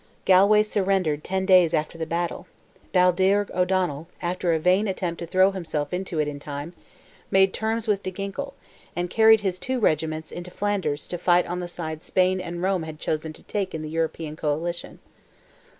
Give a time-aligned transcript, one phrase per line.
[0.25, 2.47] Galway surrendered ten days after the battle;
[2.91, 6.73] Balldearg O'Donnell, after a vain attempt to throw himself into it in time,
[7.29, 8.55] made terms with De Ginkle,
[8.95, 12.81] and carried his two regiments into Flanders to fight on the side Spain and Rome
[12.81, 14.97] had chosen to take in the European coalition.